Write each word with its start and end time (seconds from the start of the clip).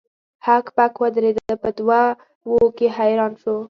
هک 0.47 0.65
پک 0.75 0.93
ودریده 1.01 1.53
په 1.63 1.69
دوه 1.77 2.01
وو 2.49 2.65
کې 2.77 2.87
حیران 2.97 3.31
شو. 3.41 3.55